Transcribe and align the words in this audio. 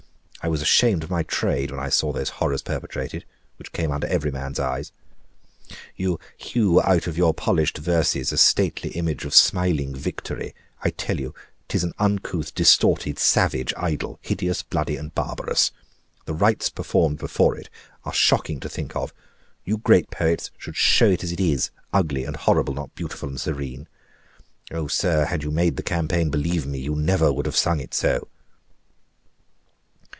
I 0.43 0.47
was 0.47 0.63
ashamed 0.63 1.03
of 1.03 1.11
my 1.11 1.21
trade 1.21 1.69
when 1.69 1.79
I 1.79 1.89
saw 1.89 2.11
those 2.11 2.29
horrors 2.41 2.63
perpetrated, 2.63 3.25
which 3.57 3.71
came 3.73 3.91
under 3.91 4.07
every 4.07 4.31
man's 4.31 4.59
eyes. 4.59 4.91
You 5.95 6.19
hew 6.35 6.81
out 6.81 7.05
of 7.05 7.15
your 7.15 7.31
polished 7.35 7.77
verses 7.77 8.31
a 8.31 8.39
stately 8.39 8.89
image 8.93 9.23
of 9.23 9.35
smiling 9.35 9.93
victory; 9.95 10.55
I 10.83 10.89
tell 10.89 11.19
you 11.19 11.35
'tis 11.67 11.83
an 11.83 11.93
uncouth, 11.99 12.55
distorted, 12.55 13.19
savage 13.19 13.71
idol; 13.77 14.17
hideous, 14.23 14.63
bloody, 14.63 14.97
and 14.97 15.13
barbarous. 15.13 15.69
The 16.25 16.33
rites 16.33 16.71
performed 16.71 17.19
before 17.19 17.55
it 17.55 17.69
are 18.03 18.11
shocking 18.11 18.59
to 18.61 18.67
think 18.69 18.95
of. 18.95 19.13
You 19.63 19.77
great 19.77 20.09
poets 20.09 20.49
should 20.57 20.75
show 20.75 21.11
it 21.11 21.23
as 21.23 21.31
it 21.31 21.39
is 21.39 21.69
ugly 21.93 22.23
and 22.25 22.35
horrible, 22.35 22.73
not 22.73 22.95
beautiful 22.95 23.29
and 23.29 23.39
serene. 23.39 23.87
Oh, 24.71 24.87
sir, 24.87 25.25
had 25.25 25.43
you 25.43 25.51
made 25.51 25.77
the 25.77 25.83
campaign, 25.83 26.31
believe 26.31 26.65
me, 26.65 26.79
you 26.79 26.95
never 26.95 27.31
would 27.31 27.45
have 27.45 27.55
sung 27.55 27.79
it 27.79 27.93
so." 27.93 28.27